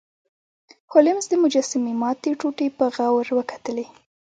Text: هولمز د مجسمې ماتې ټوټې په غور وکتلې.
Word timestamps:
هولمز 0.91 1.25
د 1.29 1.33
مجسمې 1.43 1.93
ماتې 2.01 2.31
ټوټې 2.39 2.67
په 2.77 2.85
غور 2.95 3.27
وکتلې. 3.37 3.85